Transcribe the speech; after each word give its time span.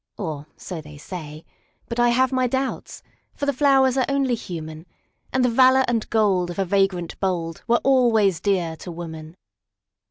Or, 0.17 0.47
so 0.57 0.81
they 0.81 0.97
say! 0.97 1.45
But 1.87 1.99
I 1.99 2.09
have 2.09 2.31
my 2.31 2.47
doubts; 2.47 3.03
For 3.35 3.45
the 3.45 3.53
flowers 3.53 3.97
are 3.97 4.05
only 4.09 4.33
human, 4.33 4.87
And 5.31 5.45
the 5.45 5.47
valor 5.47 5.85
and 5.87 6.09
gold 6.09 6.49
of 6.49 6.57
a 6.57 6.65
vagrant 6.65 7.19
boldWere 7.19 7.81
always 7.83 8.39
dear 8.39 8.75
to 8.77 8.91
woman. 8.91 9.35